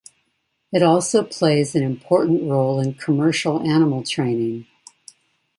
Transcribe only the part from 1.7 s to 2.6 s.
an important